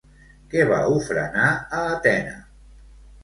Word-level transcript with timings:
Què 0.53 0.63
va 0.69 0.77
ofrenar 0.93 1.49
a 1.79 1.83
Atena? 1.97 2.33